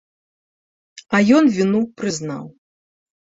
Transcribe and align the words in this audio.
А 1.17 1.19
ён 1.39 1.51
віну 1.57 1.81
прызнаў. 1.99 2.45